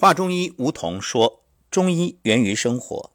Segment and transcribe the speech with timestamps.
[0.00, 3.12] 华中医吴桐说：“中医源于生活。”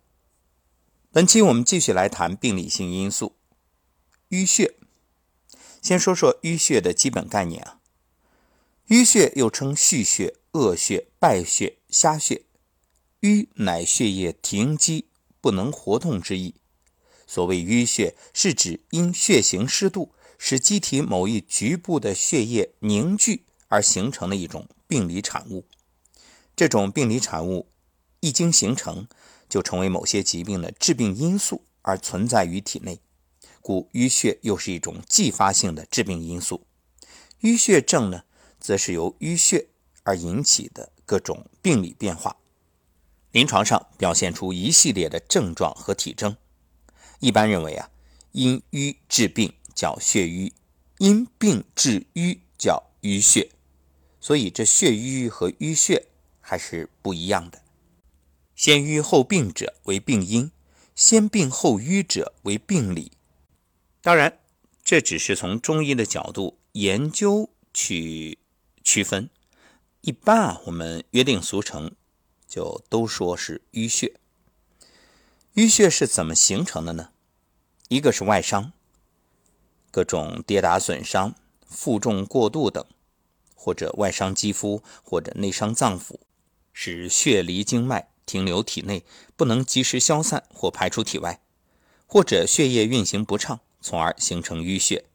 [1.11, 3.35] 本期我们继续来谈病理性因素。
[4.29, 4.75] 淤血，
[5.81, 7.79] 先说说淤血的基本概念啊。
[8.89, 12.43] 淤血又称蓄血、恶血、败血、虾血。
[13.21, 15.07] 淤乃血液停积
[15.41, 16.53] 不能活动之意。
[17.25, 25.65] 所谓淤血，是指因血行失度，使机体某一局部的血液凝聚而形成的一种病理产物。
[26.55, 27.67] 这种病理产物
[28.21, 29.07] 一经形成，
[29.49, 33.01] 就成为某些疾病的致病因素而存在于体内，
[33.61, 36.65] 故淤血又是一种继发性的致病因素。
[37.41, 38.23] 淤血症呢，
[38.59, 39.67] 则是由淤血
[40.03, 42.37] 而引起的各种病理变化，
[43.31, 46.37] 临床上表现出一系列的症状和体征。
[47.19, 47.89] 一般认为啊，
[48.31, 50.53] 因瘀治病叫血瘀，
[50.99, 53.51] 因病治瘀叫瘀血。
[54.21, 56.07] 所以这血瘀和瘀血。
[56.47, 57.63] 还是不一样的。
[58.55, 60.51] 先瘀后病者为病因，
[60.93, 63.13] 先病后瘀者为病理。
[63.99, 64.37] 当然，
[64.83, 68.37] 这只是从中医的角度研究去
[68.83, 69.27] 区分。
[70.01, 71.95] 一般啊，我们约定俗成
[72.47, 74.13] 就都说是淤血。
[75.55, 77.09] 淤血是怎么形成的呢？
[77.87, 78.71] 一个是外伤，
[79.89, 81.33] 各种跌打损伤、
[81.65, 82.85] 负重过度等，
[83.55, 86.19] 或者外伤肌肤，或者内伤脏腑。
[86.77, 89.05] 使血离经脉停留体内，
[89.37, 91.39] 不能及时消散或排出体外，
[92.05, 95.05] 或者血液运行不畅，从而形成淤血。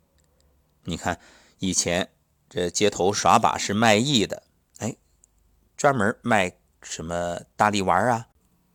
[0.85, 1.21] 你看，
[1.59, 2.11] 以前
[2.49, 4.45] 这街头耍把式卖艺的，
[4.79, 4.97] 哎，
[5.77, 8.29] 专门卖什么大力丸啊，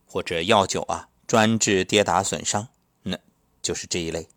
[0.06, 2.68] 或者药酒啊，专治跌打损伤，
[3.02, 3.18] 那
[3.60, 4.28] 就是这一类。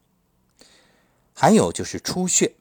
[1.35, 2.55] 还有就是出血，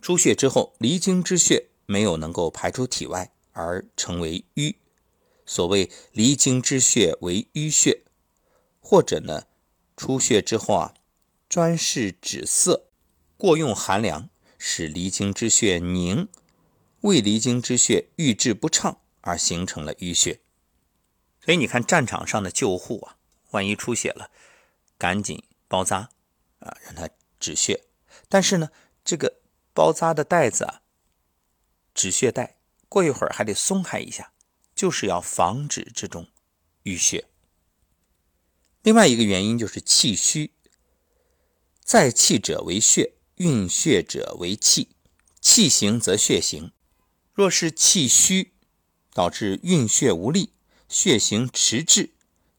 [0.00, 4.76] 出血之后离经之血没有能够排出体外，而成为瘀。
[5.44, 8.02] 所谓离经之血为淤血，
[8.80, 9.46] 或者呢，
[9.96, 10.94] 出血之后啊，
[11.48, 12.88] 专是止涩，
[13.36, 14.28] 过用寒凉，
[14.58, 16.28] 使离经之血凝，
[17.00, 20.40] 未离经之血郁滞不畅，而形成了淤血。
[21.44, 23.16] 所以你看战场上的救护啊，
[23.50, 24.30] 万一出血了，
[24.96, 26.10] 赶紧包扎
[26.60, 27.08] 啊，让它
[27.40, 27.84] 止血。
[28.28, 28.70] 但是呢，
[29.04, 29.40] 这个
[29.74, 30.82] 包扎的带子啊，
[31.92, 32.56] 止血带，
[32.88, 34.31] 过一会儿还得松开一下。
[34.82, 36.26] 就是要防止这种
[36.82, 37.28] 淤血。
[38.82, 40.54] 另外一个原因就是气虚，
[41.84, 44.96] 在气者为血，运血者为气，
[45.40, 46.72] 气行则血行。
[47.32, 48.54] 若是气虚，
[49.14, 50.50] 导致运血无力，
[50.88, 52.10] 血行迟滞，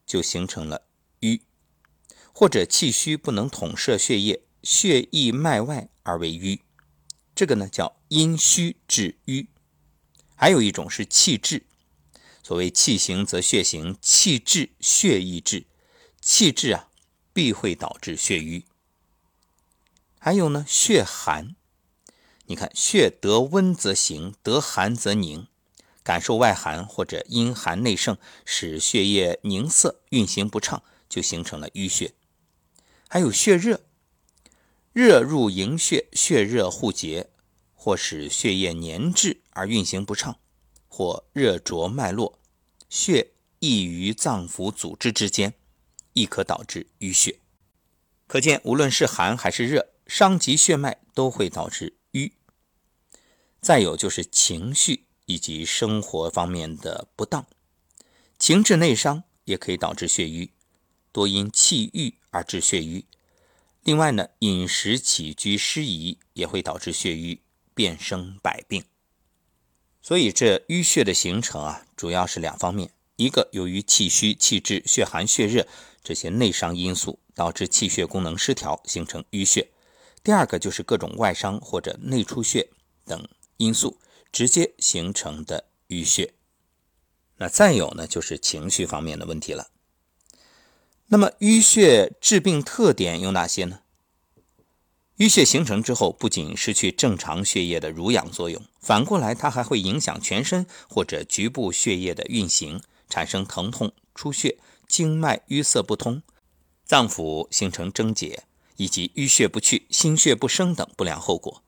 [0.06, 0.86] 就形成了
[1.20, 1.42] 瘀；
[2.32, 6.62] 或者气虚不能统摄血液，血溢脉外而为瘀。
[7.34, 9.48] 这个呢叫阴虚致瘀。
[10.34, 11.66] 还有一种是气滞。
[12.46, 15.64] 所谓气行则血行，气滞血亦滞，
[16.20, 16.90] 气滞啊
[17.32, 18.66] 必会导致血瘀。
[20.18, 21.56] 还有呢，血寒，
[22.44, 25.46] 你看血得温则行，得寒则凝，
[26.02, 32.12] 感受外寒或者阴寒内盛，使血液凝涩，运行不畅，就形成了淤血。
[33.08, 33.80] 还有血热，
[34.92, 37.30] 热入营血，血热互结，
[37.74, 40.38] 或使血液粘滞而运行不畅。
[40.96, 42.38] 或热灼脉络，
[42.88, 45.54] 血溢于脏腑组织之间，
[46.12, 47.40] 亦可导致淤血。
[48.28, 52.34] 可见，无论是寒还是热，伤及血脉都会导致瘀。
[53.60, 57.44] 再有就是情绪以及生活方面的不当，
[58.38, 60.52] 情志内伤也可以导致血瘀，
[61.10, 63.06] 多因气郁而致血瘀。
[63.82, 67.42] 另外呢，饮食起居失宜也会导致血瘀，
[67.74, 68.84] 变生百病。
[70.06, 75.66] 所以，这淤血的形成啊，主要是两方面：一个由于气虚、气滞、血寒、血热
[76.02, 79.68] 这些内伤因素导致气血功能失调，形成淤血；
[80.22, 82.68] 第二个就是各种外伤或者内出血
[83.06, 83.26] 等
[83.56, 83.98] 因素
[84.30, 86.34] 直接形成的淤血。
[87.38, 89.68] 那再有呢，就是情绪方面的问题了。
[91.06, 93.80] 那么，淤血致病特点有哪些呢？
[95.18, 104.58] 淤血形成之后，不仅失去正常血液的濡养作用，反过来它还会影响全身或者局部血液的运行，产生疼痛、出血、
[104.88, 106.20] 经脉淤塞不通、
[106.84, 108.42] 脏腑形成症结，
[108.76, 111.62] 以及淤血不去、心血不生等不良后果。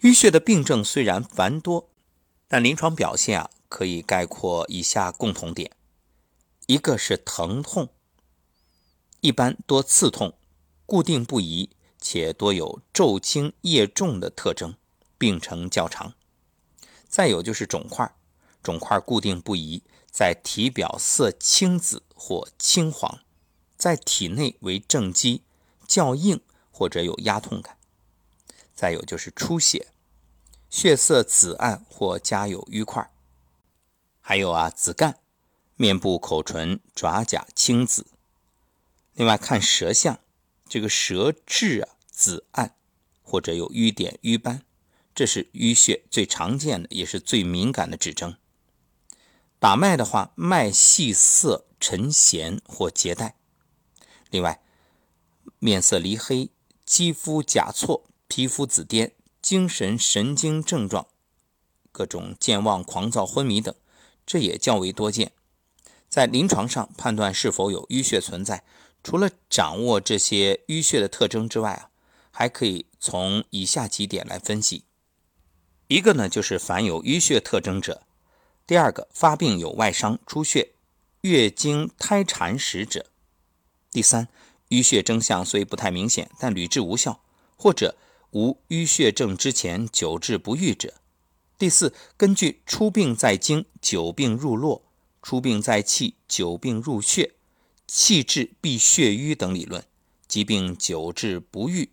[0.00, 1.90] 淤血的病症虽然繁多，
[2.48, 5.70] 但临床表现啊可以概括以下共同点：
[6.66, 7.90] 一个是疼痛，
[9.20, 10.32] 一般多刺痛，
[10.86, 11.68] 固定不移。
[12.00, 14.74] 且多有昼轻夜重的特征，
[15.18, 16.14] 病程较长。
[17.08, 18.14] 再有就是肿块，
[18.62, 23.20] 肿块固定不移，在体表色青紫或青黄，
[23.76, 25.42] 在体内为正畸，
[25.86, 27.76] 较硬或者有压痛感。
[28.74, 29.88] 再有就是出血，
[30.70, 33.10] 血色紫暗或加有瘀块。
[34.20, 35.16] 还有啊，紫绀，
[35.76, 38.06] 面部、口唇、爪甲青紫。
[39.14, 40.20] 另外看舌象，
[40.70, 42.76] 这个舌质啊紫暗，
[43.22, 44.62] 或者有瘀点、瘀斑，
[45.12, 48.36] 这是淤血最常见的，也是最敏感的指征。
[49.58, 53.34] 把脉的话，脉细涩沉弦或结带。
[54.30, 54.62] 另外，
[55.58, 56.50] 面色离黑，
[56.86, 59.10] 肌肤甲错，皮肤紫癜，
[59.42, 61.08] 精神神经症状，
[61.90, 63.74] 各种健忘、狂躁、昏迷等，
[64.24, 65.32] 这也较为多见。
[66.08, 68.62] 在临床上判断是否有淤血存在，
[69.02, 71.90] 除了掌握这些淤血的特征之外啊，
[72.30, 74.84] 还可以从以下几点来分析。
[75.88, 78.02] 一个呢，就是凡有淤血特征者。
[78.66, 80.74] 第二个，发病有外伤、出血、
[81.22, 83.06] 月经胎产史者；
[83.90, 84.28] 第三，
[84.68, 87.20] 淤血征象虽不太明显，但屡治无效，
[87.56, 87.96] 或者
[88.30, 90.90] 无淤血症之前久治不愈者；
[91.58, 94.84] 第四，根据出病在经、久病入络、
[95.20, 97.32] 出病在气、久病入血、
[97.92, 99.84] 气滞必血瘀等理论，
[100.28, 101.90] 疾病久治不愈，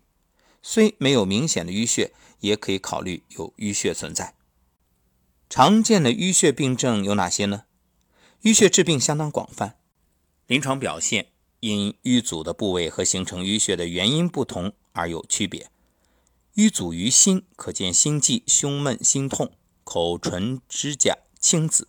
[0.62, 4.36] 虽没有明显的淤血，也可以考虑有淤血存在。
[5.50, 7.64] 常见的淤血病症有哪些呢？
[8.42, 9.76] 淤血致病相当广泛，
[10.46, 15.68] 临床表现因淤阻的部位和形成淤血的原因不同而有区别。
[16.54, 19.50] 淤阻于心，可见心悸、胸闷、心痛，
[19.82, 21.88] 口唇、指甲青紫；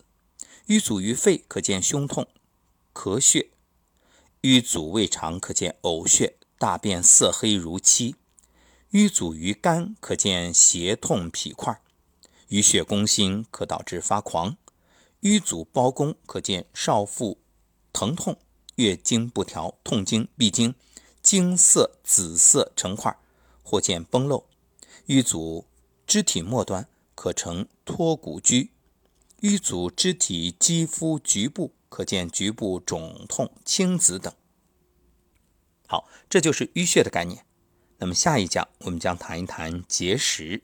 [0.66, 2.26] 淤阻于肺，可见胸痛、
[2.92, 3.50] 咳血；
[4.42, 8.14] 瘀阻胃肠，可见呕血、大便色黑如漆；
[8.88, 11.82] 瘀阻于肝，可见胁痛、脾块。
[12.48, 14.56] 淤血攻心，可导致发狂；
[15.20, 17.36] 瘀阻包宫，可见少腹
[17.92, 18.38] 疼痛、
[18.76, 20.74] 月经不调、痛经、闭经，
[21.22, 23.14] 经色紫色成块，
[23.62, 24.46] 或见崩漏；
[25.04, 25.66] 瘀阻
[26.06, 28.70] 肢体末端，可呈脱骨疽；
[29.40, 34.32] 瘀阻肢体肌肤局部，可见局部肿痛、青紫等。
[35.86, 37.44] 好，这就是淤血的概念。
[37.98, 40.62] 那么下一讲我们将谈一谈结石。